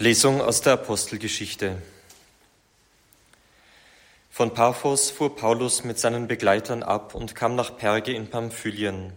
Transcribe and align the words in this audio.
Lesung 0.00 0.40
aus 0.40 0.60
der 0.60 0.74
Apostelgeschichte. 0.74 1.82
Von 4.30 4.54
Paphos 4.54 5.10
fuhr 5.10 5.34
Paulus 5.34 5.82
mit 5.82 5.98
seinen 5.98 6.28
Begleitern 6.28 6.84
ab 6.84 7.16
und 7.16 7.34
kam 7.34 7.56
nach 7.56 7.76
Perge 7.76 8.12
in 8.12 8.30
Pamphylien. 8.30 9.12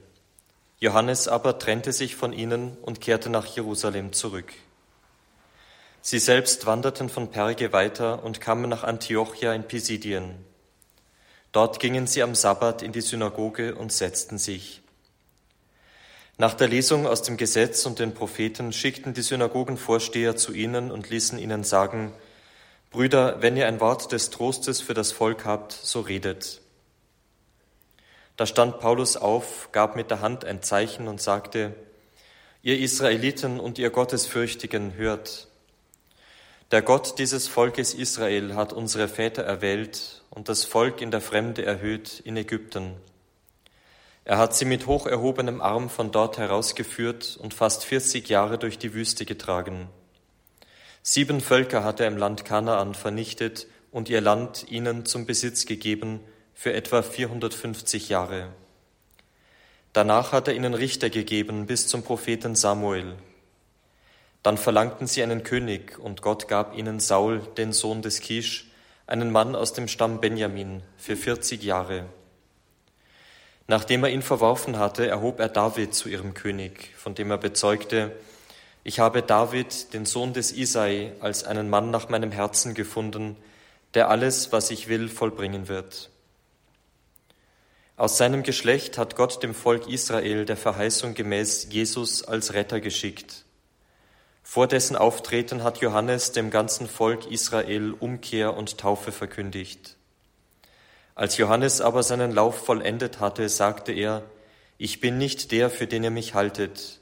Johannes 0.79 1.27
aber 1.27 1.59
trennte 1.59 1.93
sich 1.93 2.15
von 2.15 2.33
ihnen 2.33 2.77
und 2.81 2.99
kehrte 2.99 3.29
nach 3.29 3.45
Jerusalem 3.45 4.11
zurück. 4.11 4.53
Sie 6.01 6.17
selbst 6.17 6.65
wanderten 6.65 7.09
von 7.09 7.29
Perge 7.29 7.73
weiter 7.73 8.23
und 8.23 8.41
kamen 8.41 8.67
nach 8.67 8.83
Antiochia 8.83 9.53
in 9.53 9.67
Pisidien. 9.67 10.33
Dort 11.51 11.79
gingen 11.79 12.07
sie 12.07 12.23
am 12.23 12.33
Sabbat 12.33 12.81
in 12.81 12.91
die 12.91 13.01
Synagoge 13.01 13.75
und 13.75 13.93
setzten 13.93 14.39
sich. 14.39 14.81
Nach 16.41 16.55
der 16.55 16.69
Lesung 16.69 17.05
aus 17.05 17.21
dem 17.21 17.37
Gesetz 17.37 17.85
und 17.85 17.99
den 17.99 18.15
Propheten 18.15 18.73
schickten 18.73 19.13
die 19.13 19.21
Synagogenvorsteher 19.21 20.35
zu 20.35 20.53
ihnen 20.53 20.89
und 20.89 21.07
ließen 21.07 21.37
ihnen 21.37 21.63
sagen, 21.63 22.13
Brüder, 22.89 23.43
wenn 23.43 23.55
ihr 23.55 23.67
ein 23.67 23.79
Wort 23.79 24.11
des 24.11 24.31
Trostes 24.31 24.81
für 24.81 24.95
das 24.95 25.11
Volk 25.11 25.45
habt, 25.45 25.71
so 25.71 25.99
redet. 25.99 26.61
Da 28.37 28.47
stand 28.47 28.79
Paulus 28.79 29.17
auf, 29.17 29.69
gab 29.71 29.95
mit 29.95 30.09
der 30.09 30.21
Hand 30.21 30.43
ein 30.43 30.63
Zeichen 30.63 31.07
und 31.07 31.21
sagte, 31.21 31.75
Ihr 32.63 32.79
Israeliten 32.79 33.59
und 33.59 33.77
ihr 33.77 33.91
Gottesfürchtigen, 33.91 34.95
hört. 34.95 35.47
Der 36.71 36.81
Gott 36.81 37.19
dieses 37.19 37.47
Volkes 37.47 37.93
Israel 37.93 38.55
hat 38.55 38.73
unsere 38.73 39.07
Väter 39.07 39.43
erwählt 39.43 40.23
und 40.31 40.49
das 40.49 40.63
Volk 40.63 41.01
in 41.01 41.11
der 41.11 41.21
Fremde 41.21 41.63
erhöht 41.63 42.19
in 42.25 42.35
Ägypten 42.35 42.95
er 44.23 44.37
hat 44.37 44.55
sie 44.55 44.65
mit 44.65 44.85
hoch 44.85 45.07
erhobenem 45.07 45.61
Arm 45.61 45.89
von 45.89 46.11
dort 46.11 46.37
herausgeführt 46.37 47.37
und 47.41 47.53
fast 47.53 47.83
40 47.83 48.29
Jahre 48.29 48.57
durch 48.57 48.77
die 48.77 48.93
Wüste 48.93 49.25
getragen. 49.25 49.89
Sieben 51.01 51.41
Völker 51.41 51.83
hat 51.83 51.99
er 51.99 52.07
im 52.07 52.17
Land 52.17 52.45
Kanaan 52.45 52.93
vernichtet 52.93 53.65
und 53.89 54.09
ihr 54.09 54.21
Land 54.21 54.67
ihnen 54.69 55.05
zum 55.05 55.25
Besitz 55.25 55.65
gegeben 55.65 56.19
für 56.53 56.73
etwa 56.73 57.01
450 57.01 58.09
Jahre. 58.09 58.49
Danach 59.93 60.31
hat 60.31 60.47
er 60.47 60.53
ihnen 60.53 60.75
Richter 60.75 61.09
gegeben 61.09 61.65
bis 61.65 61.87
zum 61.87 62.03
Propheten 62.03 62.55
Samuel. 62.55 63.15
Dann 64.43 64.57
verlangten 64.57 65.07
sie 65.07 65.23
einen 65.23 65.43
König 65.43 65.97
und 65.99 66.21
Gott 66.21 66.47
gab 66.47 66.77
ihnen 66.77 66.99
Saul, 66.99 67.41
den 67.57 67.73
Sohn 67.73 68.01
des 68.03 68.21
Kisch, 68.21 68.71
einen 69.07 69.31
Mann 69.31 69.55
aus 69.55 69.73
dem 69.73 69.87
Stamm 69.87 70.21
Benjamin, 70.21 70.83
für 70.97 71.17
40 71.17 71.63
Jahre. 71.63 72.05
Nachdem 73.71 74.03
er 74.03 74.09
ihn 74.09 74.21
verworfen 74.21 74.77
hatte, 74.77 75.07
erhob 75.07 75.39
er 75.39 75.47
David 75.47 75.95
zu 75.95 76.09
ihrem 76.09 76.33
König, 76.33 76.93
von 76.97 77.15
dem 77.15 77.31
er 77.31 77.37
bezeugte, 77.37 78.11
ich 78.83 78.99
habe 78.99 79.21
David, 79.21 79.93
den 79.93 80.05
Sohn 80.05 80.33
des 80.33 80.51
Isai, 80.51 81.13
als 81.21 81.45
einen 81.45 81.69
Mann 81.69 81.89
nach 81.89 82.09
meinem 82.09 82.33
Herzen 82.33 82.73
gefunden, 82.73 83.37
der 83.93 84.09
alles, 84.09 84.51
was 84.51 84.71
ich 84.71 84.89
will, 84.89 85.07
vollbringen 85.07 85.69
wird. 85.69 86.09
Aus 87.95 88.17
seinem 88.17 88.43
Geschlecht 88.43 88.97
hat 88.97 89.15
Gott 89.15 89.41
dem 89.41 89.53
Volk 89.55 89.87
Israel 89.87 90.43
der 90.43 90.57
Verheißung 90.57 91.13
gemäß 91.13 91.69
Jesus 91.71 92.25
als 92.25 92.53
Retter 92.53 92.81
geschickt. 92.81 93.45
Vor 94.43 94.67
dessen 94.67 94.97
Auftreten 94.97 95.63
hat 95.63 95.77
Johannes 95.77 96.33
dem 96.33 96.49
ganzen 96.49 96.89
Volk 96.89 97.31
Israel 97.31 97.93
Umkehr 97.97 98.57
und 98.57 98.79
Taufe 98.79 99.13
verkündigt. 99.13 99.95
Als 101.21 101.37
Johannes 101.37 101.81
aber 101.81 102.01
seinen 102.01 102.31
Lauf 102.31 102.65
vollendet 102.65 103.19
hatte, 103.19 103.47
sagte 103.47 103.91
er, 103.91 104.23
ich 104.79 105.01
bin 105.01 105.19
nicht 105.19 105.51
der, 105.51 105.69
für 105.69 105.85
den 105.85 106.03
ihr 106.03 106.09
mich 106.09 106.33
haltet. 106.33 106.97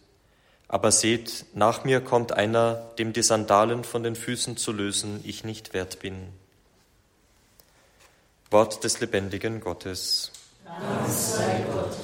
Aber 0.68 0.92
seht, 0.92 1.46
nach 1.54 1.86
mir 1.86 2.02
kommt 2.02 2.34
einer, 2.34 2.92
dem 2.98 3.14
die 3.14 3.24
Sandalen 3.24 3.86
von 3.86 4.04
den 4.04 4.18
Füßen 4.18 4.58
zu 4.58 4.74
lösen 4.74 5.22
ich 5.24 5.46
nicht 5.46 5.74
wert 5.74 6.00
bin. 6.00 6.34
Wort 8.52 8.84
des 8.84 9.00
lebendigen 9.00 9.62
Gottes. 9.62 10.34
Dank 10.66 11.10
sei 11.10 11.66
Gott. 11.72 11.96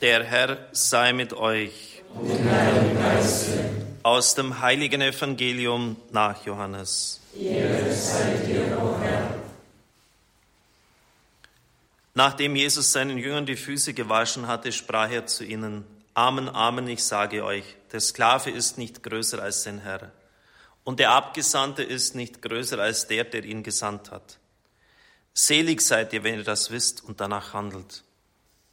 Der 0.00 0.22
Herr 0.22 0.58
sei 0.70 1.12
mit 1.12 1.32
euch. 1.32 2.04
Und 2.14 2.28
mit 2.28 2.38
deinem 2.38 2.94
Geiste. 2.94 3.79
Aus 4.02 4.34
dem 4.34 4.60
heiligen 4.60 5.02
Evangelium 5.02 5.96
nach 6.10 6.44
Johannes. 6.46 7.20
Dir. 7.34 7.68
Nachdem 12.14 12.56
Jesus 12.56 12.92
seinen 12.92 13.18
Jüngern 13.18 13.46
die 13.46 13.56
Füße 13.56 13.94
gewaschen 13.94 14.46
hatte, 14.46 14.72
sprach 14.72 15.10
er 15.10 15.26
zu 15.26 15.44
ihnen, 15.44 15.84
Amen, 16.14 16.48
Amen, 16.48 16.88
ich 16.88 17.04
sage 17.04 17.44
euch, 17.44 17.64
der 17.92 18.00
Sklave 18.00 18.50
ist 18.50 18.78
nicht 18.78 19.02
größer 19.02 19.40
als 19.40 19.62
sein 19.62 19.78
Herr, 19.78 20.10
und 20.82 20.98
der 20.98 21.12
Abgesandte 21.12 21.82
ist 21.82 22.14
nicht 22.14 22.42
größer 22.42 22.78
als 22.78 23.06
der, 23.06 23.24
der 23.24 23.44
ihn 23.44 23.62
gesandt 23.62 24.10
hat. 24.10 24.38
Selig 25.32 25.80
seid 25.82 26.12
ihr, 26.12 26.24
wenn 26.24 26.38
ihr 26.38 26.44
das 26.44 26.70
wisst 26.70 27.04
und 27.04 27.20
danach 27.20 27.54
handelt. 27.54 28.02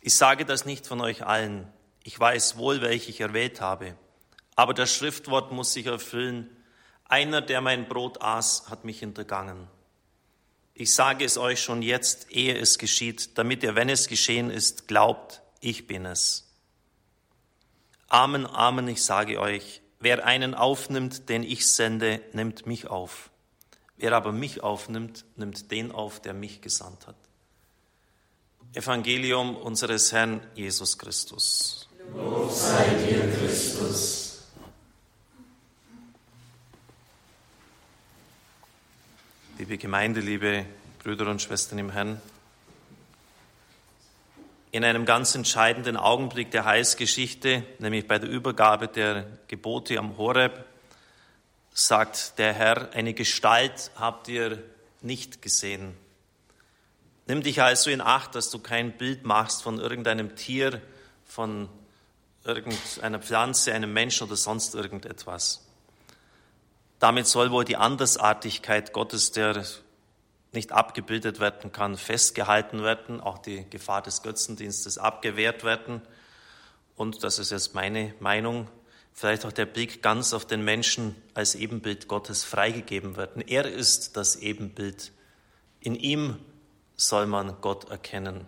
Ich 0.01 0.15
sage 0.15 0.43
das 0.45 0.65
nicht 0.65 0.87
von 0.87 0.99
euch 0.99 1.25
allen, 1.25 1.71
ich 2.03 2.19
weiß 2.19 2.57
wohl, 2.57 2.81
welche 2.81 3.11
ich 3.11 3.21
erwählt 3.21 3.61
habe, 3.61 3.95
aber 4.57 4.73
das 4.73 4.93
Schriftwort 4.93 5.51
muss 5.51 5.71
sich 5.71 5.85
erfüllen, 5.85 6.49
einer, 7.05 7.41
der 7.41 7.61
mein 7.61 7.87
Brot 7.87 8.21
aß, 8.21 8.69
hat 8.69 8.83
mich 8.83 8.99
hintergangen. 8.99 9.67
Ich 10.73 10.93
sage 10.93 11.23
es 11.23 11.37
euch 11.37 11.61
schon 11.61 11.81
jetzt, 11.81 12.31
ehe 12.31 12.57
es 12.57 12.77
geschieht, 12.77 13.37
damit 13.37 13.63
ihr, 13.63 13.75
wenn 13.75 13.87
es 13.87 14.07
geschehen 14.07 14.49
ist, 14.49 14.87
glaubt, 14.87 15.41
ich 15.61 15.87
bin 15.87 16.05
es. 16.05 16.51
Amen, 18.09 18.47
Amen, 18.47 18.87
ich 18.87 19.03
sage 19.03 19.39
euch, 19.39 19.81
wer 19.99 20.25
einen 20.25 20.55
aufnimmt, 20.55 21.29
den 21.29 21.43
ich 21.43 21.67
sende, 21.67 22.21
nimmt 22.33 22.65
mich 22.65 22.87
auf. 22.87 23.29
Wer 23.95 24.13
aber 24.13 24.31
mich 24.31 24.63
aufnimmt, 24.63 25.23
nimmt 25.35 25.71
den 25.71 25.91
auf, 25.91 26.19
der 26.19 26.33
mich 26.33 26.61
gesandt 26.61 27.05
hat. 27.05 27.15
Evangelium 28.73 29.55
unseres 29.55 30.11
Herrn 30.11 30.41
Jesus 30.55 30.97
Christus. 30.97 31.87
Lob 32.15 32.51
sei 32.51 32.85
dir, 33.07 33.31
Christus. 33.37 34.26
Liebe 39.57 39.79
Gemeinde, 39.79 40.19
liebe 40.19 40.65
Brüder 41.01 41.31
und 41.31 41.41
Schwestern 41.41 41.79
im 41.79 41.89
Herrn, 41.89 42.21
in 44.71 44.83
einem 44.83 45.05
ganz 45.05 45.33
entscheidenden 45.33 45.97
Augenblick 45.97 46.51
der 46.51 46.65
Heilsgeschichte, 46.65 47.63
nämlich 47.79 48.07
bei 48.07 48.19
der 48.19 48.29
Übergabe 48.29 48.87
der 48.87 49.25
Gebote 49.47 49.97
am 49.97 50.17
Horeb, 50.17 50.63
sagt 51.73 52.37
der 52.37 52.53
Herr, 52.53 52.93
eine 52.93 53.15
Gestalt 53.15 53.89
habt 53.95 54.27
ihr 54.27 54.61
nicht 55.01 55.41
gesehen. 55.41 55.97
Nimm 57.25 57.41
dich 57.41 57.59
also 57.59 57.89
in 57.89 58.01
Acht, 58.01 58.35
dass 58.35 58.51
du 58.51 58.59
kein 58.59 58.91
Bild 58.91 59.25
machst 59.25 59.63
von 59.63 59.79
irgendeinem 59.79 60.35
Tier, 60.35 60.81
von 61.25 61.67
irgendeiner 62.43 63.19
Pflanze, 63.19 63.73
einem 63.73 63.91
Menschen 63.91 64.27
oder 64.27 64.35
sonst 64.35 64.75
irgendetwas. 64.75 65.66
Damit 66.99 67.27
soll 67.27 67.51
wohl 67.51 67.65
die 67.65 67.77
Andersartigkeit 67.77 68.93
Gottes, 68.93 69.31
der 69.31 69.63
nicht 70.51 70.71
abgebildet 70.71 71.39
werden 71.39 71.71
kann, 71.71 71.97
festgehalten 71.97 72.83
werden, 72.83 73.21
auch 73.21 73.37
die 73.37 73.69
Gefahr 73.69 74.01
des 74.01 74.23
Götzendienstes 74.23 74.97
abgewehrt 74.97 75.63
werden. 75.63 76.01
Und 76.95 77.23
das 77.23 77.37
ist 77.37 77.51
jetzt 77.51 77.75
meine 77.75 78.13
Meinung, 78.19 78.67
vielleicht 79.13 79.45
auch 79.45 79.51
der 79.51 79.65
Blick 79.67 80.01
ganz 80.01 80.33
auf 80.33 80.45
den 80.45 80.63
Menschen 80.63 81.15
als 81.33 81.53
Ebenbild 81.53 82.07
Gottes 82.07 82.43
freigegeben 82.43 83.17
werden. 83.17 83.43
Er 83.45 83.65
ist 83.65 84.17
das 84.17 84.35
Ebenbild. 84.37 85.11
In 85.79 85.95
ihm 85.95 86.39
soll 86.95 87.27
man 87.27 87.61
Gott 87.61 87.89
erkennen, 87.89 88.45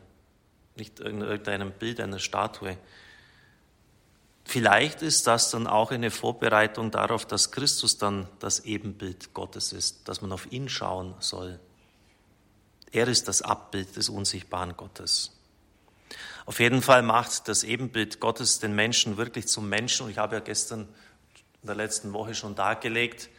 nicht 0.75 0.99
in 0.99 1.21
irgendeinem 1.21 1.71
Bild 1.71 1.99
einer 1.99 2.19
Statue. 2.19 2.77
Vielleicht 4.49 5.03
ist 5.03 5.27
das 5.27 5.51
dann 5.51 5.67
auch 5.67 5.91
eine 5.91 6.09
Vorbereitung 6.09 6.90
darauf, 6.90 7.23
dass 7.23 7.51
Christus 7.51 7.99
dann 7.99 8.28
das 8.40 8.61
Ebenbild 8.61 9.35
Gottes 9.35 9.73
ist, 9.73 10.07
dass 10.07 10.23
man 10.23 10.31
auf 10.31 10.51
ihn 10.51 10.69
schauen 10.69 11.13
soll. 11.19 11.59
Er 12.91 13.07
ist 13.07 13.28
das 13.28 13.43
Abbild 13.43 13.96
des 13.96 14.09
unsichtbaren 14.09 14.75
Gottes. 14.75 15.37
Auf 16.47 16.59
jeden 16.59 16.81
Fall 16.81 17.03
macht 17.03 17.47
das 17.47 17.63
Ebenbild 17.63 18.19
Gottes 18.19 18.57
den 18.57 18.73
Menschen 18.73 19.17
wirklich 19.17 19.47
zum 19.47 19.69
Menschen. 19.69 20.05
Und 20.07 20.09
ich 20.13 20.17
habe 20.17 20.37
ja 20.37 20.41
gestern 20.41 20.90
in 21.61 21.67
der 21.67 21.75
letzten 21.75 22.11
Woche 22.13 22.34
schon 22.34 22.55
dargelegt, 22.55 23.29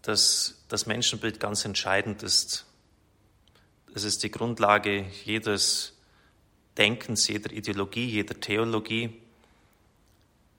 dass 0.00 0.64
das 0.68 0.86
Menschenbild 0.86 1.38
ganz 1.38 1.66
entscheidend 1.66 2.22
ist. 2.22 2.64
Es 3.94 4.04
ist 4.04 4.22
die 4.22 4.30
Grundlage 4.30 5.04
jedes 5.26 5.98
Denkens, 6.78 7.28
jeder 7.28 7.52
Ideologie, 7.52 8.06
jeder 8.06 8.40
Theologie. 8.40 9.20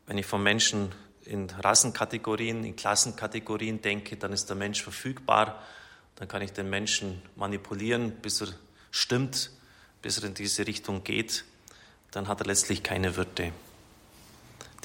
Wenn 0.08 0.18
ich 0.18 0.26
von 0.26 0.44
Menschen 0.44 0.92
in 1.24 1.50
Rassenkategorien, 1.50 2.64
in 2.64 2.76
Klassenkategorien 2.76 3.82
denke, 3.82 4.18
dann 4.18 4.32
ist 4.32 4.48
der 4.48 4.56
Mensch 4.56 4.84
verfügbar. 4.84 5.62
Dann 6.16 6.28
kann 6.28 6.42
ich 6.42 6.54
den 6.54 6.70
Menschen 6.70 7.22
manipulieren, 7.36 8.12
bis 8.22 8.42
er 8.42 8.50
stimmt, 8.92 9.52
bis 10.02 10.20
er 10.20 10.26
in 10.26 10.34
diese 10.34 10.68
Richtung 10.68 11.04
geht. 11.04 11.46
Dann 12.12 12.28
hat 12.28 12.40
er 12.42 12.46
letztlich 12.46 12.84
keine 12.84 13.16
Würde. 13.16 13.52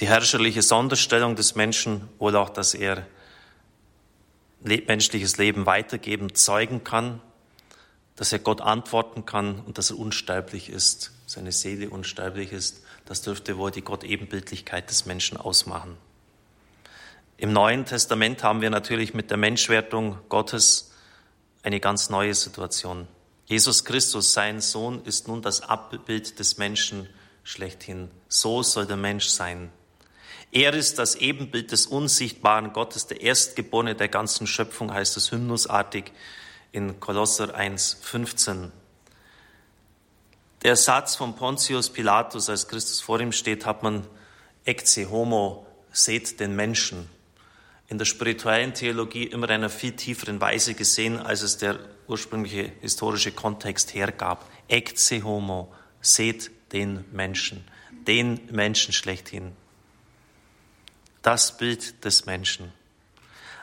Die 0.00 0.08
herrscherliche 0.08 0.62
Sonderstellung 0.62 1.36
des 1.36 1.54
Menschen, 1.54 2.08
wohl 2.18 2.34
auch, 2.34 2.48
dass 2.48 2.72
er 2.74 3.06
menschliches 4.62 5.36
Leben 5.36 5.66
weitergeben, 5.66 6.34
zeugen 6.34 6.84
kann, 6.84 7.20
dass 8.20 8.34
er 8.34 8.38
Gott 8.38 8.60
antworten 8.60 9.24
kann 9.24 9.60
und 9.60 9.78
dass 9.78 9.90
er 9.90 9.98
unsterblich 9.98 10.68
ist, 10.68 11.10
seine 11.24 11.52
Seele 11.52 11.88
unsterblich 11.88 12.52
ist, 12.52 12.82
das 13.06 13.22
dürfte 13.22 13.56
wohl 13.56 13.70
die 13.70 13.80
Gott-Ebenbildlichkeit 13.80 14.90
des 14.90 15.06
Menschen 15.06 15.38
ausmachen. 15.38 15.96
Im 17.38 17.54
Neuen 17.54 17.86
Testament 17.86 18.42
haben 18.42 18.60
wir 18.60 18.68
natürlich 18.68 19.14
mit 19.14 19.30
der 19.30 19.38
Menschwertung 19.38 20.18
Gottes 20.28 20.92
eine 21.62 21.80
ganz 21.80 22.10
neue 22.10 22.34
Situation. 22.34 23.08
Jesus 23.46 23.86
Christus, 23.86 24.34
sein 24.34 24.60
Sohn, 24.60 25.02
ist 25.06 25.26
nun 25.26 25.40
das 25.40 25.62
Abbild 25.62 26.38
des 26.38 26.58
Menschen 26.58 27.08
schlechthin. 27.42 28.10
So 28.28 28.62
soll 28.62 28.84
der 28.84 28.98
Mensch 28.98 29.28
sein. 29.28 29.70
Er 30.52 30.74
ist 30.74 30.98
das 30.98 31.14
Ebenbild 31.14 31.72
des 31.72 31.86
unsichtbaren 31.86 32.74
Gottes, 32.74 33.06
der 33.06 33.22
Erstgeborene 33.22 33.94
der 33.94 34.08
ganzen 34.08 34.46
Schöpfung, 34.46 34.92
heißt 34.92 35.16
es 35.16 35.32
hymnusartig 35.32 36.12
in 36.72 37.00
Kolosser 37.00 37.56
1,15. 37.58 38.70
Der 40.62 40.76
Satz 40.76 41.16
von 41.16 41.34
Pontius 41.34 41.90
Pilatus, 41.90 42.48
als 42.50 42.68
Christus 42.68 43.00
vor 43.00 43.20
ihm 43.20 43.32
steht, 43.32 43.64
hat 43.66 43.82
man 43.82 44.06
ecce 44.64 45.08
homo, 45.10 45.66
seht 45.90 46.38
den 46.38 46.54
Menschen. 46.54 47.08
In 47.88 47.98
der 47.98 48.04
spirituellen 48.04 48.74
Theologie 48.74 49.24
immer 49.24 49.46
in 49.48 49.54
einer 49.54 49.70
viel 49.70 49.92
tieferen 49.92 50.40
Weise 50.40 50.74
gesehen, 50.74 51.18
als 51.18 51.42
es 51.42 51.56
der 51.56 51.80
ursprüngliche 52.06 52.70
historische 52.80 53.32
Kontext 53.32 53.94
hergab. 53.94 54.46
Ecce 54.68 55.22
homo, 55.24 55.72
seht 56.00 56.50
den 56.72 57.04
Menschen, 57.10 57.64
den 58.06 58.40
Menschen 58.50 58.92
schlechthin. 58.92 59.52
Das 61.22 61.56
Bild 61.56 62.04
des 62.04 62.26
Menschen. 62.26 62.72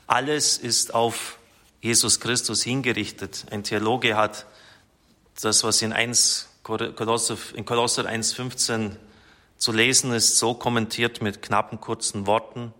Alles 0.08 0.58
ist 0.58 0.94
auf 0.94 1.37
Jesus 1.88 2.20
Christus 2.20 2.64
hingerichtet. 2.64 3.46
Ein 3.50 3.64
Theologe 3.64 4.18
hat 4.18 4.46
das, 5.42 5.64
was 5.64 5.82
in, 5.82 5.94
1, 5.94 6.50
Kolosser, 6.62 7.38
Kolosser 7.64 8.06
1,15 8.06 8.98
zu 9.58 9.72
lesen 9.72 10.12
ist, 10.12 10.38
so 10.38 10.54
kommentiert 10.54 11.22
mit 11.22 11.42
knappen, 11.42 11.80
kurzen 11.80 12.28
Worten. 12.28 12.74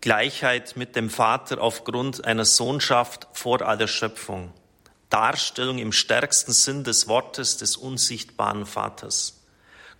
Gleichheit 0.00 0.74
mit 0.74 0.96
dem 0.96 1.10
Vater 1.10 1.60
aufgrund 1.60 2.24
einer 2.24 2.46
Sohnschaft 2.46 3.28
vor 3.34 3.60
aller 3.60 3.86
Schöpfung. 3.86 4.54
Darstellung 5.10 5.76
im 5.76 5.92
stärksten 5.92 6.52
Sinn 6.52 6.82
des 6.82 7.08
Wortes 7.08 7.58
des 7.58 7.76
unsichtbaren 7.76 8.64
Vaters. 8.64 9.42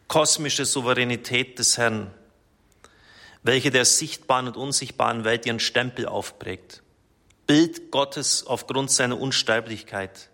Kosmische 0.08 0.64
Souveränität 0.64 1.58
des 1.58 1.76
Herrn 1.76 2.10
welche 3.44 3.70
der 3.70 3.85
sichtbaren 3.85 4.49
und 4.49 4.56
unsichtbaren 4.56 5.23
Welt 5.23 5.46
ihren 5.46 5.61
Stempel 5.61 6.06
aufprägt. 6.06 6.82
Bild 7.46 7.91
Gottes 7.91 8.46
aufgrund 8.46 8.91
seiner 8.91 9.20
Unsterblichkeit. 9.20 10.31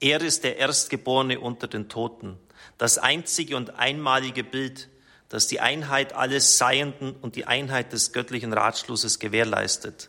Er 0.00 0.20
ist 0.20 0.44
der 0.44 0.56
Erstgeborene 0.56 1.40
unter 1.40 1.66
den 1.66 1.88
Toten, 1.88 2.38
das 2.78 2.96
einzige 2.96 3.56
und 3.56 3.76
einmalige 3.76 4.44
Bild, 4.44 4.88
das 5.28 5.48
die 5.48 5.58
Einheit 5.58 6.12
alles 6.12 6.56
Seienden 6.56 7.16
und 7.20 7.34
die 7.34 7.46
Einheit 7.46 7.92
des 7.92 8.12
göttlichen 8.12 8.52
Ratschlusses 8.52 9.18
gewährleistet. 9.18 10.08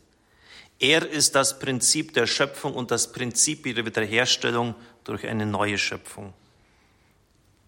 Er 0.77 1.09
ist 1.09 1.33
das 1.33 1.57
Prinzip 1.57 2.13
der 2.13 2.27
Schöpfung 2.27 2.75
und 2.75 2.91
das 2.91 3.11
Prinzip 3.11 3.65
ihrer 3.65 3.85
Wiederherstellung 3.85 4.75
durch 5.03 5.27
eine 5.27 5.47
neue 5.47 5.79
Schöpfung. 5.79 6.33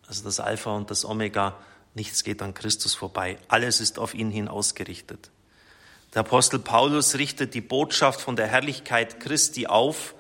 Also 0.08 0.24
das 0.24 0.40
Alpha 0.40 0.76
und 0.76 0.92
das 0.92 1.04
Omega 1.04 1.58
Nichts 1.94 2.24
geht 2.24 2.42
an 2.42 2.54
Christus 2.54 2.96
vorbei. 2.96 3.38
Alles 3.48 3.82
ist 3.82 4.00
auf 4.00 4.14
ihn 4.14 4.32
hin 4.32 4.48
ausgerichtet. 4.48 5.30
Der 6.14 6.22
Apostel 6.22 6.60
Paulus 6.60 7.16
richtet 7.16 7.54
die 7.54 7.62
Botschaft 7.62 8.22
von 8.22 8.36
der 8.36 8.48
Herrlichkeit 8.48 9.20
Christi 9.20 9.68
auf, 9.68 10.14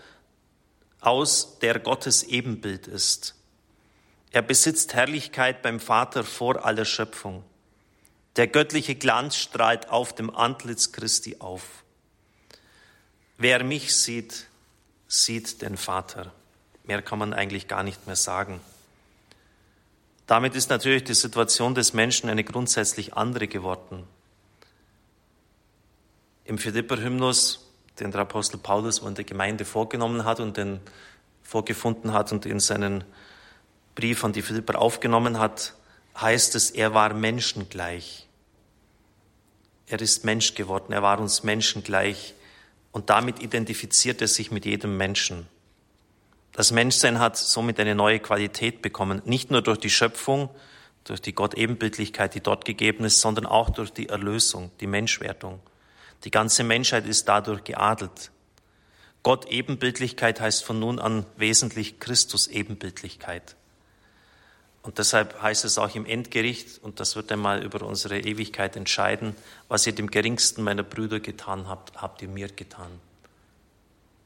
aus 1.00 1.60
der 1.60 1.80
Gottes 1.80 2.24
Ebenbild 2.24 2.88
ist. 2.88 3.36
Er 4.32 4.42
besitzt 4.42 4.94
Herrlichkeit 4.94 5.62
beim 5.62 5.80
Vater 5.80 6.24
vor 6.24 6.66
aller 6.66 6.86
Schöpfung. 6.86 7.44
Der 8.38 8.48
göttliche 8.48 8.96
Glanz 8.96 9.36
strahlt 9.36 9.90
auf 9.90 10.16
dem 10.16 10.34
Antlitz 10.34 10.94
Christi 10.94 11.38
auf. 11.40 11.84
Wer 13.38 13.64
mich 13.64 13.94
sieht, 13.96 14.46
sieht 15.08 15.62
den 15.62 15.76
Vater. 15.76 16.32
Mehr 16.86 17.02
kann 17.02 17.20
man 17.20 17.34
eigentlich 17.34 17.68
gar 17.68 17.84
nicht 17.84 18.08
mehr 18.08 18.16
sagen. 18.16 18.62
Damit 20.32 20.56
ist 20.56 20.70
natürlich 20.70 21.04
die 21.04 21.14
Situation 21.14 21.76
des 21.76 21.92
Menschen 21.92 22.30
eine 22.30 22.46
grundsätzlich 22.46 23.16
andere 23.16 23.50
geworden. 23.50 24.08
Im 26.46 26.58
Philipper-Hymnus, 26.58 27.70
den 28.00 28.12
der 28.12 28.22
Apostel 28.22 28.58
Paulus 28.58 29.00
in 29.00 29.14
der 29.14 29.26
Gemeinde 29.26 29.66
vorgenommen 29.66 30.24
hat 30.24 30.40
und 30.40 30.56
den 30.56 30.80
vorgefunden 31.44 32.14
hat 32.14 32.32
und 32.32 32.46
in 32.46 32.62
seinen 32.62 33.04
Brief 33.94 34.24
an 34.24 34.32
die 34.32 34.42
Philipper 34.42 34.80
aufgenommen 34.80 35.38
hat, 35.38 35.74
heißt 36.16 36.56
es, 36.56 36.72
er 36.72 36.94
war 36.94 37.14
menschengleich. 37.14 38.26
Er 39.86 40.00
ist 40.00 40.24
Mensch 40.24 40.56
geworden, 40.56 40.94
er 40.94 41.04
war 41.04 41.20
uns 41.20 41.44
menschengleich 41.44 42.36
und 42.94 43.10
damit 43.10 43.44
identifiziert 43.44 44.22
er 44.22 44.30
sich 44.30 44.50
mit 44.50 44.64
jedem 44.64 44.96
Menschen. 44.96 45.46
Das 46.54 46.72
Menschsein 46.72 47.20
hat 47.20 47.38
somit 47.38 47.80
eine 47.80 47.96
neue 47.96 48.20
Qualität 48.20 48.82
bekommen, 48.82 49.22
nicht 49.26 49.52
nur 49.52 49.62
durch 49.62 49.78
die 49.78 49.90
Schöpfung, 49.90 50.50
durch 51.06 51.22
die 51.22 51.34
Gott-Ebenbildlichkeit, 51.34 52.36
die 52.36 52.42
dort 52.42 52.66
gegeben 52.66 53.06
ist, 53.06 53.22
sondern 53.22 53.46
auch 53.46 53.70
durch 53.70 53.92
die 53.92 54.10
Erlösung, 54.10 54.72
die 54.80 54.88
Menschwertung. 54.88 55.60
Die 56.24 56.32
ganze 56.32 56.64
Menschheit 56.64 57.06
ist 57.06 57.28
dadurch 57.28 57.64
geadelt. 57.64 58.32
Gott-Ebenbildlichkeit 59.24 60.42
heißt 60.42 60.64
von 60.64 60.80
nun 60.80 61.00
an 61.00 61.26
wesentlich 61.38 62.00
Christus-Ebenbildlichkeit. 62.00 63.56
Und 64.84 64.98
deshalb 64.98 65.40
heißt 65.42 65.64
es 65.64 65.78
auch 65.78 65.94
im 65.94 66.06
Endgericht, 66.08 66.84
und 66.84 67.00
das 67.00 67.16
wird 67.16 67.32
einmal 67.32 67.64
über 67.64 67.86
unsere 67.86 68.20
Ewigkeit 68.20 68.76
entscheiden, 68.76 69.36
was 69.68 69.86
ihr 69.86 69.94
dem 69.94 70.10
geringsten 70.10 70.64
meiner 70.64 70.84
Brüder 70.84 71.20
getan 71.20 71.68
habt, 71.68 72.02
habt 72.02 72.22
ihr 72.24 72.28
mir 72.28 72.48
getan. 72.48 72.90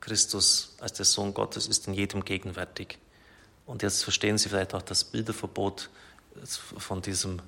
Christus 0.05 0.75
als 0.79 0.93
der 0.93 1.05
Sohn 1.05 1.33
Gottes 1.33 1.65
ist 1.65 1.87
in 1.87 1.95
jedem 1.95 2.23
gegenwärtig. 2.23 2.99
Und 3.65 3.81
jetzt 3.81 4.03
verstehen 4.03 4.37
Sie 4.37 4.49
vielleicht 4.49 4.75
auch 4.75 4.83
das 4.83 5.03
Bilderverbot 5.03 5.89
von 6.77 7.01
diesem, 7.01 7.41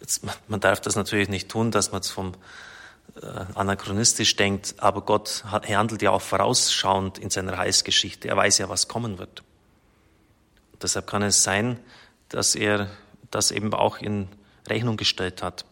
jetzt, 0.00 0.24
man 0.48 0.58
darf 0.58 0.80
das 0.80 0.96
natürlich 0.96 1.28
nicht 1.28 1.48
tun, 1.48 1.70
dass 1.70 1.92
man 1.92 2.00
es 2.00 2.10
vom 2.10 2.32
äh, 3.22 3.26
anachronistisch 3.54 4.34
denkt, 4.34 4.74
aber 4.78 5.02
Gott 5.02 5.44
handelt 5.44 6.02
ja 6.02 6.10
auch 6.10 6.20
vorausschauend 6.20 7.18
in 7.18 7.30
seiner 7.30 7.56
Heilsgeschichte. 7.56 8.26
Er 8.26 8.36
weiß 8.36 8.58
ja, 8.58 8.68
was 8.68 8.88
kommen 8.88 9.18
wird. 9.18 9.44
Und 10.72 10.82
deshalb 10.82 11.06
kann 11.06 11.22
es 11.22 11.44
sein, 11.44 11.78
dass 12.28 12.56
er 12.56 12.90
das 13.30 13.52
eben 13.52 13.72
auch 13.72 13.98
in 13.98 14.26
Rechnung 14.66 14.96
gestellt 14.96 15.44
hat. 15.44 15.64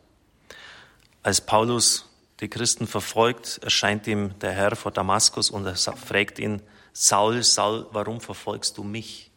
Als 1.25 1.40
Paulus 1.40 2.07
die 2.41 2.49
Christen 2.49 2.87
verfolgt, 2.87 3.61
erscheint 3.62 4.07
ihm 4.07 4.38
der 4.41 4.53
Herr 4.53 4.75
vor 4.76 4.91
Damaskus 4.93 5.50
und 5.50 5.67
er 5.67 5.76
fragt 5.76 6.38
ihn, 6.38 6.62
Saul, 6.93 7.43
Saul, 7.43 7.87
warum 7.93 8.21
verfolgst 8.21 8.79
du 8.79 8.85
mich? 8.85 9.31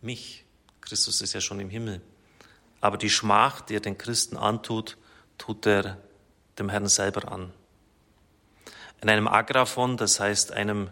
Mich. 0.00 0.44
Christus 0.80 1.20
ist 1.20 1.32
ja 1.34 1.40
schon 1.40 1.60
im 1.60 1.70
Himmel. 1.70 2.00
Aber 2.80 2.96
die 2.96 3.10
Schmach, 3.10 3.60
die 3.60 3.76
er 3.76 3.80
den 3.80 3.98
Christen 3.98 4.36
antut, 4.36 4.96
tut 5.38 5.66
er 5.66 5.98
dem 6.58 6.68
Herrn 6.68 6.88
selber 6.88 7.30
an. 7.30 7.52
In 9.02 9.08
einem 9.08 9.28
Agraphon, 9.28 9.96
das 9.96 10.20
heißt 10.20 10.52
einem 10.52 10.90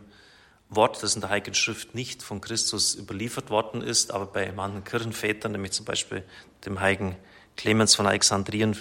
Wort, 0.71 1.03
das 1.03 1.15
in 1.15 1.21
der 1.21 1.31
Heiligen 1.31 1.55
Schrift 1.55 1.95
nicht 1.95 2.23
von 2.23 2.41
Christus 2.41 2.95
überliefert 2.95 3.51
worden 3.51 3.81
ist, 3.81 4.13
aber 4.13 4.27
bei 4.27 4.53
manchen 4.53 4.85
Kirchenvätern, 4.85 5.53
nämlich 5.53 5.73
zum 5.73 5.87
Beispiel 5.87 6.25
dem 6.67 6.81
heiligen 6.81 7.17
Clemens 7.57 7.95
von 7.95 8.07
Alexandrien, 8.07 8.77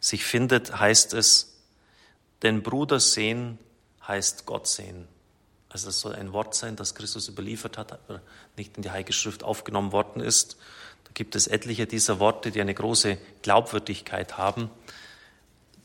sich 0.00 0.24
findet, 0.24 0.78
heißt 0.78 1.14
es, 1.14 1.51
denn 2.42 2.62
Bruder 2.62 3.00
sehen 3.00 3.58
heißt 4.06 4.46
Gott 4.46 4.66
sehen. 4.66 5.08
Also 5.68 5.86
das 5.86 6.00
soll 6.00 6.14
ein 6.14 6.32
Wort 6.32 6.54
sein, 6.54 6.76
das 6.76 6.94
Christus 6.94 7.28
überliefert 7.28 7.78
hat, 7.78 7.92
aber 7.92 8.20
nicht 8.56 8.76
in 8.76 8.82
die 8.82 8.90
Heilige 8.90 9.12
Schrift 9.12 9.42
aufgenommen 9.42 9.92
worden 9.92 10.20
ist. 10.20 10.58
Da 11.04 11.10
gibt 11.14 11.34
es 11.34 11.46
etliche 11.46 11.86
dieser 11.86 12.20
Worte, 12.20 12.50
die 12.50 12.60
eine 12.60 12.74
große 12.74 13.16
Glaubwürdigkeit 13.40 14.36
haben. 14.36 14.70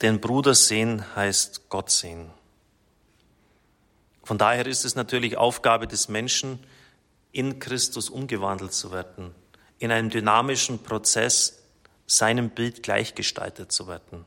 Denn 0.02 0.20
Bruder 0.20 0.56
sehen 0.56 1.06
heißt 1.16 1.70
Gott 1.70 1.90
sehen. 1.90 2.30
Von 4.24 4.38
daher 4.38 4.68
ist 4.68 4.84
es 4.84 4.96
natürlich 4.96 5.38
Aufgabe 5.38 5.88
des 5.88 6.10
Menschen, 6.10 6.60
in 7.32 7.60
Christus 7.60 8.10
umgewandelt 8.10 8.74
zu 8.74 8.92
werden, 8.92 9.34
in 9.80 9.92
einem 9.92 10.10
dynamischen 10.10 10.84
Prozess 10.84 11.60
seinem 12.08 12.50
Bild 12.50 12.84
gleichgestaltet 12.84 13.72
zu 13.72 13.88
werden. 13.88 14.26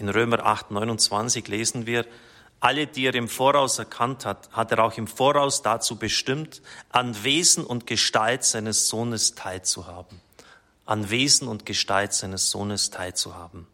In 0.00 0.08
Römer 0.08 0.46
8, 0.46 0.70
29 0.70 1.46
lesen 1.48 1.84
wir, 1.84 2.06
alle, 2.58 2.86
die 2.86 3.04
er 3.06 3.14
im 3.14 3.28
Voraus 3.28 3.78
erkannt 3.78 4.24
hat, 4.24 4.50
hat 4.52 4.72
er 4.72 4.82
auch 4.82 4.96
im 4.96 5.06
Voraus 5.06 5.60
dazu 5.60 5.96
bestimmt, 5.96 6.62
an 6.88 7.22
Wesen 7.22 7.64
und 7.64 7.86
Gestalt 7.86 8.44
seines 8.44 8.88
Sohnes 8.88 9.34
teilzuhaben. 9.34 10.20
an 10.86 11.08
Wesen 11.08 11.46
und 11.46 11.66
Gestalt 11.66 12.12
seines 12.14 12.50
Sohnes 12.50 12.90
teilzuhaben. 12.90 13.68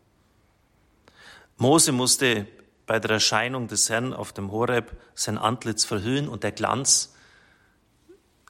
Mose 1.57 1.93
musste 1.93 2.47
bei 2.85 2.99
der 2.99 3.13
Erscheinung 3.13 3.69
des 3.69 3.89
Herrn 3.89 4.13
auf 4.13 4.33
dem 4.33 4.53
Horeb 4.53 4.95
sein 5.15 5.39
Antlitz 5.39 5.87
verhüllen 5.87 6.29
und 6.29 6.43
der 6.43 6.53
Glanz 6.53 7.15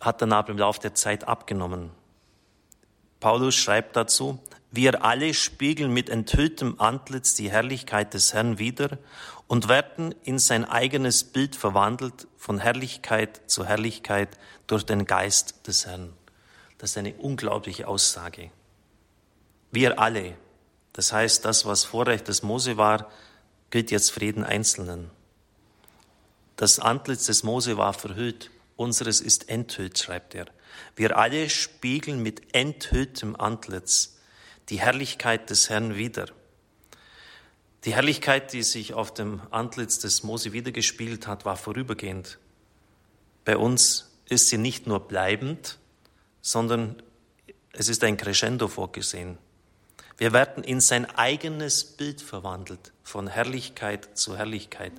hat 0.00 0.20
dann 0.20 0.32
aber 0.32 0.50
im 0.50 0.58
Laufe 0.58 0.80
der 0.80 0.94
Zeit 0.94 1.28
abgenommen. 1.28 1.90
Paulus 3.20 3.54
schreibt 3.54 3.94
dazu, 3.94 4.40
wir 4.76 5.04
alle 5.04 5.34
spiegeln 5.34 5.92
mit 5.92 6.08
enthülltem 6.08 6.78
Antlitz 6.78 7.34
die 7.34 7.50
Herrlichkeit 7.50 8.14
des 8.14 8.34
Herrn 8.34 8.58
wider 8.58 8.98
und 9.46 9.68
werden 9.68 10.14
in 10.22 10.38
sein 10.38 10.64
eigenes 10.64 11.24
Bild 11.24 11.56
verwandelt 11.56 12.28
von 12.36 12.58
Herrlichkeit 12.58 13.40
zu 13.46 13.64
Herrlichkeit 13.64 14.38
durch 14.66 14.84
den 14.84 15.06
Geist 15.06 15.66
des 15.66 15.86
Herrn. 15.86 16.12
Das 16.78 16.90
ist 16.90 16.98
eine 16.98 17.14
unglaubliche 17.14 17.88
Aussage. 17.88 18.50
Wir 19.70 19.98
alle, 19.98 20.36
das 20.92 21.12
heißt, 21.12 21.44
das, 21.44 21.66
was 21.66 21.84
Vorrecht 21.84 22.28
des 22.28 22.42
Mose 22.42 22.76
war, 22.76 23.10
gilt 23.70 23.90
jetzt 23.90 24.12
für 24.12 24.22
jeden 24.22 24.44
Einzelnen. 24.44 25.10
Das 26.56 26.78
Antlitz 26.78 27.26
des 27.26 27.42
Mose 27.42 27.76
war 27.76 27.94
verhüllt, 27.94 28.50
unseres 28.76 29.20
ist 29.20 29.48
enthüllt, 29.48 29.98
schreibt 29.98 30.34
er. 30.34 30.46
Wir 30.94 31.16
alle 31.16 31.48
spiegeln 31.48 32.22
mit 32.22 32.54
enthülltem 32.54 33.36
Antlitz 33.36 34.15
die 34.68 34.80
Herrlichkeit 34.80 35.50
des 35.50 35.70
Herrn 35.70 35.96
wider. 35.96 36.26
Die 37.84 37.94
Herrlichkeit, 37.94 38.52
die 38.52 38.62
sich 38.62 38.94
auf 38.94 39.14
dem 39.14 39.40
Antlitz 39.50 39.98
des 40.00 40.22
Mose 40.22 40.52
wiedergespielt 40.52 41.26
hat, 41.26 41.44
war 41.44 41.56
vorübergehend. 41.56 42.38
Bei 43.44 43.56
uns 43.56 44.10
ist 44.28 44.48
sie 44.48 44.58
nicht 44.58 44.88
nur 44.88 45.00
bleibend, 45.06 45.78
sondern 46.42 47.00
es 47.72 47.88
ist 47.88 48.02
ein 48.02 48.16
Crescendo 48.16 48.66
vorgesehen. 48.66 49.38
Wir 50.18 50.32
werden 50.32 50.64
in 50.64 50.80
sein 50.80 51.04
eigenes 51.04 51.84
Bild 51.84 52.22
verwandelt, 52.22 52.92
von 53.04 53.28
Herrlichkeit 53.28 54.18
zu 54.18 54.36
Herrlichkeit. 54.36 54.92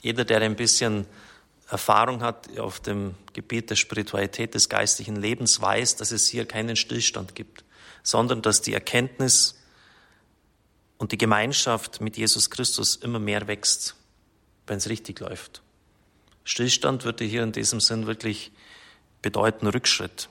Jeder, 0.00 0.24
der 0.24 0.40
ein 0.40 0.56
bisschen 0.56 1.06
Erfahrung 1.68 2.22
hat 2.22 2.58
auf 2.58 2.80
dem 2.80 3.14
Gebiet 3.34 3.70
der 3.70 3.76
Spiritualität 3.76 4.54
des 4.54 4.68
geistlichen 4.68 5.16
Lebens, 5.16 5.60
weiß, 5.60 5.96
dass 5.96 6.10
es 6.10 6.26
hier 6.26 6.46
keinen 6.46 6.74
Stillstand 6.74 7.34
gibt, 7.34 7.64
sondern 8.02 8.42
dass 8.42 8.62
die 8.62 8.74
Erkenntnis 8.74 9.58
und 10.98 11.12
die 11.12 11.18
Gemeinschaft 11.18 12.00
mit 12.00 12.16
Jesus 12.16 12.50
Christus 12.50 12.96
immer 12.96 13.18
mehr 13.18 13.46
wächst, 13.48 13.96
wenn 14.66 14.78
es 14.78 14.88
richtig 14.88 15.20
läuft. 15.20 15.62
Stillstand 16.44 17.04
würde 17.04 17.24
hier 17.24 17.42
in 17.42 17.52
diesem 17.52 17.80
Sinn 17.80 18.06
wirklich 18.06 18.52
bedeuten 19.22 19.66
Rückschritt. 19.66 20.28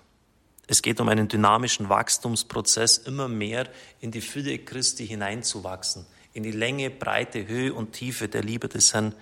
Es 0.68 0.82
geht 0.82 1.00
um 1.00 1.10
einen 1.10 1.28
dynamischen 1.28 1.90
Wachstumsprozess, 1.90 3.00
immer 3.00 3.28
mehr 3.28 3.68
in 4.02 4.12
die 4.12 4.22
Fülle 4.22 4.60
Christi 4.60 5.08
hineinzuwachsen, 5.08 6.06
in 6.34 6.44
die 6.44 6.52
Länge, 6.52 6.92
Breite, 6.92 7.48
Höhe 7.48 7.74
und 7.74 7.94
Tiefe 7.94 8.28
der 8.28 8.44
Liebe 8.44 8.68
des 8.70 8.94
Herrn 8.94 9.16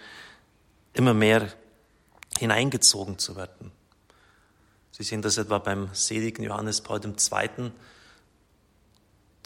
immer 0.94 1.14
mehr 1.14 1.54
hineingezogen 2.38 3.18
zu 3.18 3.36
werden. 3.36 3.72
Sie 4.92 5.04
sehen 5.04 5.22
das 5.22 5.38
etwa 5.38 5.60
beim 5.60 5.90
seligen 5.94 6.44
Johannes 6.44 6.82
Paul 6.82 7.00
II. 7.06 7.72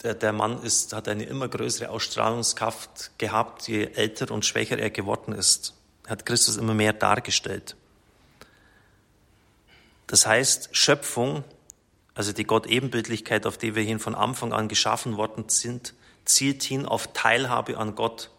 Der, 0.02 0.14
der 0.14 0.32
Mann 0.32 0.62
ist, 0.62 0.92
hat 0.92 1.08
eine 1.08 1.24
immer 1.24 1.48
größere 1.48 1.90
Ausstrahlungskraft 1.90 3.12
gehabt, 3.18 3.68
je 3.68 3.84
älter 3.84 4.30
und 4.32 4.44
schwächer 4.44 4.78
er 4.78 4.90
geworden 4.90 5.32
ist. 5.32 5.74
Er 6.04 6.10
hat 6.10 6.26
Christus 6.26 6.56
immer 6.56 6.74
mehr 6.74 6.92
dargestellt. 6.92 7.76
Das 10.08 10.26
heißt, 10.26 10.70
Schöpfung 10.72 11.44
also 12.14 12.32
die 12.32 12.44
Gott-Ebenbildlichkeit, 12.44 13.46
auf 13.46 13.56
die 13.56 13.74
wir 13.74 13.82
hin 13.82 13.98
von 13.98 14.14
Anfang 14.14 14.52
an 14.52 14.68
geschaffen 14.68 15.16
worden 15.16 15.48
sind, 15.48 15.94
zielt 16.24 16.62
hin 16.62 16.86
auf 16.86 17.12
Teilhabe 17.12 17.78
an 17.78 17.94
Gott, 17.94 18.30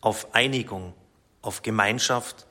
auf 0.00 0.34
Einigung, 0.34 0.94
auf 1.42 1.62
Gemeinschaft, 1.62 2.46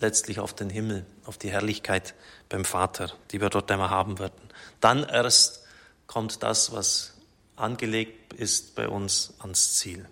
letztlich 0.00 0.40
auf 0.40 0.54
den 0.54 0.70
Himmel, 0.70 1.06
auf 1.26 1.38
die 1.38 1.50
Herrlichkeit 1.50 2.14
beim 2.48 2.64
Vater, 2.64 3.12
die 3.30 3.40
wir 3.40 3.50
dort 3.50 3.70
einmal 3.70 3.90
haben 3.90 4.18
werden. 4.18 4.40
Dann 4.80 5.04
erst 5.04 5.64
kommt 6.06 6.42
das, 6.42 6.72
was 6.72 7.14
angelegt 7.60 8.32
ist 8.34 8.74
bei 8.74 8.88
uns 8.88 9.34
ans 9.40 9.74
Ziel. 9.74 10.08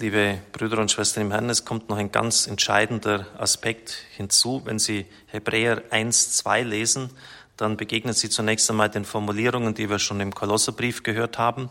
Liebe 0.00 0.38
Brüder 0.52 0.78
und 0.78 0.92
Schwestern 0.92 1.24
im 1.24 1.32
Herrn, 1.32 1.50
es 1.50 1.64
kommt 1.64 1.88
noch 1.88 1.96
ein 1.96 2.12
ganz 2.12 2.46
entscheidender 2.46 3.26
Aspekt 3.36 3.96
hinzu. 4.16 4.62
Wenn 4.64 4.78
Sie 4.78 5.06
Hebräer 5.26 5.82
1, 5.90 6.36
2 6.36 6.62
lesen, 6.62 7.10
dann 7.56 7.76
begegnen 7.76 8.14
Sie 8.14 8.30
zunächst 8.30 8.70
einmal 8.70 8.90
den 8.90 9.04
Formulierungen, 9.04 9.74
die 9.74 9.90
wir 9.90 9.98
schon 9.98 10.20
im 10.20 10.32
Kolosserbrief 10.32 11.02
gehört 11.02 11.38
haben. 11.38 11.68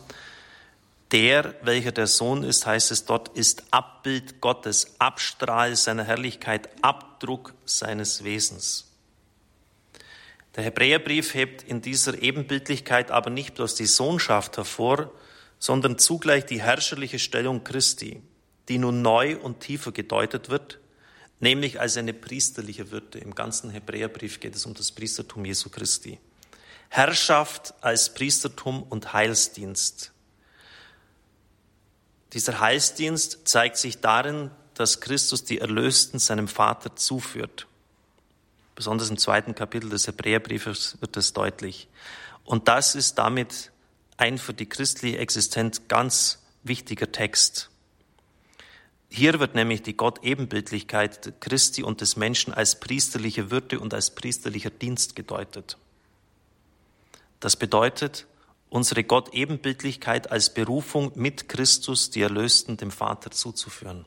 Der, 1.12 1.56
welcher 1.62 1.94
der 1.94 2.08
Sohn 2.08 2.44
ist, 2.44 2.66
heißt 2.66 2.92
es 2.92 3.06
dort, 3.06 3.30
ist 3.30 3.64
Abbild 3.72 4.42
Gottes, 4.42 4.96
Abstrahl 5.00 5.78
seiner 5.78 6.04
Herrlichkeit, 6.04 6.68
Abdruck 6.82 7.54
seines 7.64 8.26
Wesens. 8.26 8.87
Der 10.58 10.64
Hebräerbrief 10.64 11.36
hebt 11.36 11.62
in 11.62 11.84
dieser 11.84 12.20
Ebenbildlichkeit 12.20 13.12
aber 13.12 13.30
nicht 13.30 13.54
bloß 13.54 13.76
die 13.76 13.86
Sohnschaft 13.86 14.58
hervor, 14.58 15.14
sondern 15.60 16.00
zugleich 16.00 16.48
die 16.48 16.60
herrscherliche 16.60 17.20
Stellung 17.20 17.64
Christi, 17.64 18.24
die 18.68 18.80
nun 18.80 19.04
neu 19.04 19.38
und 19.38 19.60
tiefer 19.60 19.92
gedeutet 19.92 20.50
wird, 20.50 20.80
nämlich 21.40 21.80
als 21.80 21.96
eine 21.96 22.12
priesterliche 22.12 22.90
Würde. 22.90 23.20
Im 23.20 23.36
ganzen 23.36 23.70
Hebräerbrief 23.70 24.40
geht 24.40 24.56
es 24.56 24.66
um 24.66 24.74
das 24.74 24.92
Priestertum 24.92 25.46
Jesu 25.46 25.70
Christi. 25.70 26.20
Herrschaft 26.90 27.76
als 27.82 28.16
Priestertum 28.16 28.82
und 28.82 29.14
Heilsdienst. 29.14 30.12
Dieser 32.34 32.60
Heilsdienst 32.60 33.48
zeigt 33.48 33.78
sich 33.78 34.00
darin, 34.00 34.50
dass 34.74 35.02
Christus 35.02 35.44
die 35.44 35.60
Erlösten 35.60 36.18
seinem 36.18 36.48
Vater 36.48 36.96
zuführt. 36.96 37.68
Besonders 38.78 39.10
im 39.10 39.18
zweiten 39.18 39.56
Kapitel 39.56 39.90
des 39.90 40.06
Hebräerbriefes 40.06 40.98
wird 41.00 41.16
das 41.16 41.34
deutlich. 41.34 41.88
Und 42.44 42.68
das 42.68 42.94
ist 42.94 43.16
damit 43.16 43.72
ein 44.18 44.38
für 44.38 44.54
die 44.54 44.70
christliche 44.70 45.18
Existenz 45.18 45.88
ganz 45.88 46.44
wichtiger 46.62 47.12
Text. 47.12 47.72
Hier 49.10 49.40
wird 49.40 49.56
nämlich 49.56 49.82
die 49.82 49.98
Gott-Ebenbildlichkeit 49.98 51.42
Christi 51.42 51.82
und 51.82 52.02
des 52.02 52.18
Menschen 52.18 52.54
als 52.54 52.80
priesterliche 52.80 53.50
Würde 53.50 53.80
und 53.80 53.96
als 53.96 54.14
priesterlicher 54.14 54.70
Dienst 54.70 55.16
gedeutet. 55.16 55.80
Das 57.40 57.56
bedeutet, 57.56 58.28
unsere 58.70 59.04
Gott-Ebenbildlichkeit 59.04 60.30
als 60.30 60.54
Berufung 60.54 61.14
mit 61.16 61.50
Christus, 61.50 62.12
die 62.12 62.22
Erlösten, 62.22 62.78
dem 62.78 62.92
Vater 62.92 63.32
zuzuführen. 63.32 64.06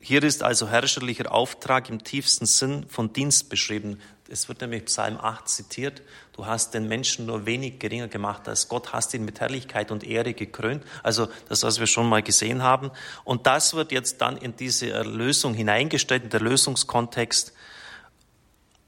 Hier 0.00 0.22
ist 0.22 0.42
also 0.42 0.68
herrscherlicher 0.68 1.32
Auftrag 1.32 1.90
im 1.90 2.04
tiefsten 2.04 2.46
Sinn 2.46 2.86
von 2.88 3.12
Dienst 3.12 3.50
beschrieben. 3.50 4.00
Es 4.28 4.48
wird 4.48 4.60
nämlich 4.60 4.84
Psalm 4.84 5.16
8 5.16 5.48
zitiert. 5.48 6.02
Du 6.34 6.46
hast 6.46 6.72
den 6.74 6.86
Menschen 6.86 7.26
nur 7.26 7.46
wenig 7.46 7.80
geringer 7.80 8.08
gemacht 8.08 8.46
als 8.46 8.68
Gott, 8.68 8.92
hast 8.92 9.12
ihn 9.14 9.24
mit 9.24 9.40
Herrlichkeit 9.40 9.90
und 9.90 10.04
Ehre 10.04 10.34
gekrönt. 10.34 10.84
Also 11.02 11.28
das, 11.48 11.64
was 11.64 11.80
wir 11.80 11.86
schon 11.86 12.08
mal 12.08 12.22
gesehen 12.22 12.62
haben. 12.62 12.92
Und 13.24 13.46
das 13.46 13.74
wird 13.74 13.90
jetzt 13.90 14.20
dann 14.20 14.36
in 14.36 14.54
diese 14.54 14.90
Erlösung 14.90 15.54
hineingestellt, 15.54 16.24
in 16.24 16.30
der 16.30 16.40
Lösungskontext. 16.40 17.52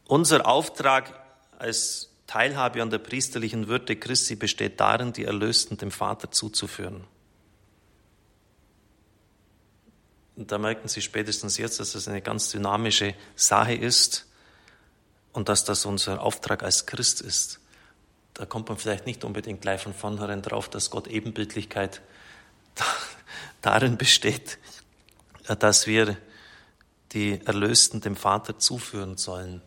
Unser 0.06 0.46
Auftrag 0.46 1.12
als 1.58 2.10
Teilhabe 2.28 2.82
an 2.82 2.90
der 2.90 2.98
priesterlichen 2.98 3.66
Würde 3.66 3.96
Christi 3.96 4.36
besteht 4.36 4.78
darin, 4.78 5.12
die 5.12 5.24
Erlösten 5.24 5.76
dem 5.76 5.90
Vater 5.90 6.30
zuzuführen. 6.30 7.04
Und 10.29 10.29
da 10.48 10.58
merken 10.58 10.88
Sie 10.88 11.02
spätestens 11.02 11.58
jetzt, 11.58 11.80
dass 11.80 11.92
das 11.92 12.08
eine 12.08 12.22
ganz 12.22 12.50
dynamische 12.50 13.14
Sache 13.36 13.74
ist 13.74 14.26
und 15.32 15.48
dass 15.48 15.64
das 15.64 15.84
unser 15.84 16.22
Auftrag 16.22 16.62
als 16.62 16.86
Christ 16.86 17.20
ist. 17.20 17.60
Da 18.32 18.46
kommt 18.46 18.68
man 18.68 18.78
vielleicht 18.78 19.06
nicht 19.06 19.24
unbedingt 19.24 19.60
gleich 19.60 19.82
von 19.82 19.92
vornherein 19.92 20.40
drauf, 20.40 20.70
dass 20.70 20.90
Gott 20.90 21.08
Ebenbildlichkeit 21.08 22.00
darin 23.60 23.98
besteht, 23.98 24.58
dass 25.58 25.86
wir 25.86 26.16
die 27.12 27.44
Erlösten 27.44 28.00
dem 28.00 28.16
Vater 28.16 28.58
zuführen 28.58 29.18
sollen. 29.18 29.60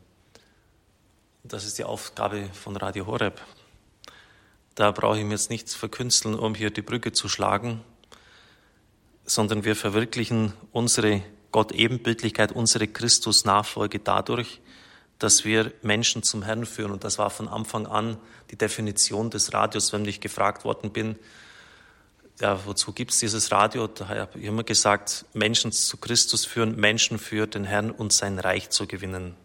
Das 1.43 1.65
ist 1.65 1.77
die 1.77 1.83
Aufgabe 1.83 2.49
von 2.53 2.77
Radio 2.77 3.05
Horeb. 3.05 3.41
Da 4.75 4.91
brauche 4.91 5.19
ich 5.19 5.25
mir 5.25 5.33
jetzt 5.33 5.49
nichts 5.49 5.75
verkünsteln, 5.75 6.33
um 6.33 6.55
hier 6.55 6.71
die 6.71 6.81
Brücke 6.81 7.11
zu 7.11 7.29
schlagen 7.29 7.83
sondern 9.25 9.63
wir 9.63 9.75
verwirklichen 9.75 10.53
unsere 10.71 11.21
Gott-Ebenbildlichkeit, 11.51 12.51
unsere 12.51 12.87
Christus-Nachfolge 12.87 13.99
dadurch, 13.99 14.59
dass 15.19 15.45
wir 15.45 15.71
Menschen 15.81 16.23
zum 16.23 16.43
Herrn 16.43 16.65
führen. 16.65 16.91
Und 16.91 17.03
das 17.03 17.17
war 17.17 17.29
von 17.29 17.47
Anfang 17.47 17.85
an 17.85 18.17
die 18.51 18.57
Definition 18.57 19.29
des 19.29 19.53
Radios, 19.53 19.93
wenn 19.93 20.05
ich 20.05 20.19
gefragt 20.19 20.65
worden 20.65 20.91
bin, 20.91 21.17
ja, 22.41 22.65
wozu 22.65 22.93
gibt 22.93 23.11
es 23.11 23.19
dieses 23.19 23.51
Radio? 23.51 23.87
Da 23.87 24.07
habe 24.07 24.39
ich 24.39 24.45
immer 24.45 24.63
gesagt, 24.63 25.25
Menschen 25.33 25.71
zu 25.71 25.97
Christus 25.97 26.45
führen, 26.45 26.75
Menschen 26.75 27.19
für 27.19 27.45
den 27.45 27.63
Herrn 27.63 27.91
und 27.91 28.11
sein 28.11 28.39
Reich 28.39 28.69
zu 28.69 28.87
gewinnen. 28.87 29.35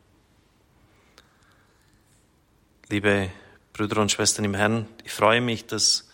Liebe 2.89 3.31
Brüder 3.75 4.01
und 4.01 4.11
Schwestern 4.11 4.47
im 4.47 4.55
Herrn, 4.55 4.89
ich 5.05 5.13
freue 5.13 5.43
mich, 5.43 5.67
dass 5.67 6.09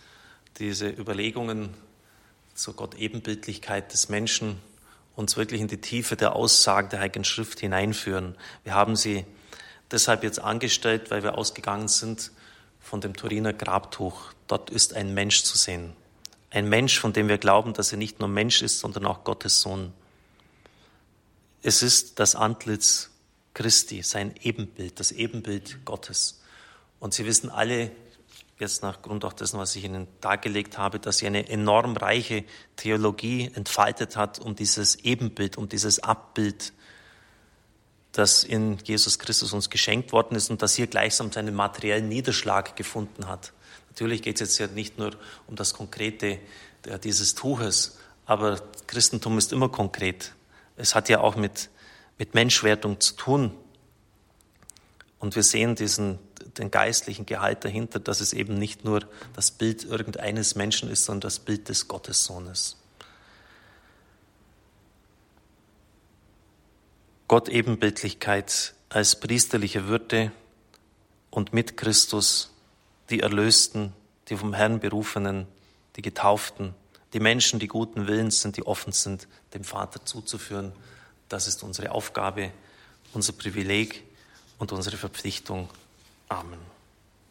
diese 0.59 0.89
Überlegungen 0.89 1.73
zur 2.55 2.73
Gott-Ebenbildlichkeit 2.73 3.93
des 3.93 4.09
Menschen 4.09 4.59
uns 5.15 5.37
wirklich 5.37 5.61
in 5.61 5.67
die 5.67 5.79
Tiefe 5.79 6.15
der 6.15 6.35
Aussagen 6.35 6.89
der 6.89 6.99
Heiligen 6.99 7.23
Schrift 7.23 7.59
hineinführen. 7.59 8.35
Wir 8.63 8.73
haben 8.73 8.95
sie 8.95 9.25
deshalb 9.91 10.23
jetzt 10.23 10.39
angestellt, 10.39 11.11
weil 11.11 11.23
wir 11.23 11.37
ausgegangen 11.37 11.87
sind 11.87 12.31
von 12.79 13.01
dem 13.01 13.15
Turiner 13.15 13.53
Grabtuch. 13.53 14.33
Dort 14.47 14.69
ist 14.69 14.93
ein 14.93 15.13
Mensch 15.13 15.43
zu 15.43 15.57
sehen. 15.57 15.93
Ein 16.49 16.67
Mensch, 16.69 16.99
von 16.99 17.13
dem 17.13 17.27
wir 17.27 17.37
glauben, 17.37 17.73
dass 17.73 17.91
er 17.91 17.97
nicht 17.97 18.19
nur 18.19 18.29
Mensch 18.29 18.61
ist, 18.61 18.79
sondern 18.79 19.05
auch 19.05 19.23
Gottes 19.23 19.61
Sohn. 19.61 19.93
Es 21.61 21.81
ist 21.81 22.19
das 22.19 22.35
Antlitz 22.35 23.09
Christi, 23.53 24.03
sein 24.03 24.35
Ebenbild, 24.41 24.99
das 24.99 25.11
Ebenbild 25.11 25.85
Gottes. 25.85 26.41
Und 26.99 27.13
Sie 27.13 27.25
wissen 27.25 27.49
alle, 27.49 27.91
jetzt 28.59 28.83
nach 28.83 29.01
Grund 29.01 29.25
auch 29.25 29.33
dessen, 29.33 29.59
was 29.59 29.75
ich 29.75 29.83
Ihnen 29.83 30.07
dargelegt 30.21 30.77
habe, 30.77 30.99
dass 30.99 31.17
sie 31.17 31.27
eine 31.27 31.49
enorm 31.49 31.97
reiche 31.97 32.43
Theologie 32.75 33.51
entfaltet 33.53 34.15
hat, 34.15 34.39
um 34.39 34.55
dieses 34.55 34.95
Ebenbild, 34.97 35.57
um 35.57 35.67
dieses 35.67 35.99
Abbild, 35.99 36.73
das 38.13 38.45
in 38.45 38.77
Jesus 38.83 39.19
Christus 39.19 39.51
uns 39.51 39.69
geschenkt 39.69 40.13
worden 40.13 40.35
ist 40.35 40.49
und 40.49 40.61
das 40.61 40.75
hier 40.75 40.87
gleichsam 40.87 41.31
seinen 41.33 41.53
materiellen 41.53 42.07
Niederschlag 42.07 42.77
gefunden 42.77 43.27
hat. 43.27 43.51
Natürlich 43.89 44.21
geht 44.21 44.35
es 44.35 44.41
jetzt 44.41 44.57
ja 44.57 44.67
nicht 44.67 44.97
nur 44.97 45.11
um 45.47 45.55
das 45.55 45.73
Konkrete 45.73 46.39
dieses 47.03 47.35
Tuches, 47.35 47.97
aber 48.25 48.61
Christentum 48.87 49.37
ist 49.37 49.51
immer 49.51 49.69
konkret. 49.69 50.33
Es 50.77 50.95
hat 50.95 51.09
ja 51.09 51.19
auch 51.19 51.35
mit, 51.35 51.69
mit 52.17 52.33
Menschwertung 52.33 52.99
zu 52.99 53.15
tun. 53.15 53.51
Und 55.19 55.35
wir 55.35 55.43
sehen 55.43 55.75
diesen, 55.75 56.19
den 56.57 56.71
geistlichen 56.71 57.25
Gehalt 57.25 57.65
dahinter, 57.65 57.99
dass 57.99 58.21
es 58.21 58.33
eben 58.33 58.57
nicht 58.57 58.85
nur 58.85 59.01
das 59.33 59.51
Bild 59.51 59.83
irgendeines 59.83 60.55
Menschen 60.55 60.89
ist, 60.89 61.05
sondern 61.05 61.21
das 61.21 61.39
Bild 61.39 61.69
des 61.69 61.87
Gottessohnes. 61.87 62.77
Gott 67.27 67.49
Ebenbildlichkeit 67.49 68.73
als 68.89 69.19
priesterliche 69.19 69.87
Würde 69.87 70.31
und 71.31 71.53
mit 71.53 71.75
Christus 71.75 72.51
die 73.09 73.21
Erlösten, 73.21 73.93
die 74.29 74.37
vom 74.37 74.53
Herrn 74.53 74.79
berufenen, 74.79 75.47
die 75.95 76.01
Getauften, 76.01 76.75
die 77.13 77.19
Menschen, 77.19 77.59
die 77.59 77.67
guten 77.67 78.07
Willens 78.07 78.41
sind, 78.41 78.57
die 78.57 78.65
offen 78.65 78.91
sind, 78.91 79.27
dem 79.53 79.63
Vater 79.63 80.05
zuzuführen. 80.05 80.71
Das 81.29 81.47
ist 81.47 81.63
unsere 81.63 81.91
Aufgabe, 81.91 82.51
unser 83.13 83.33
Privileg 83.33 84.03
und 84.59 84.71
unsere 84.71 84.97
Verpflichtung. 84.97 85.69
Amen. 86.35 86.74